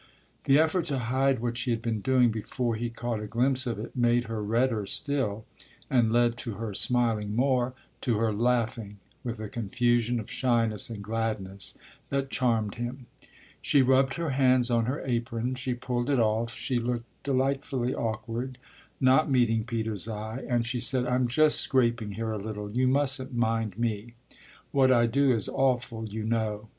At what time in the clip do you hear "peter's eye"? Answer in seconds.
19.65-20.43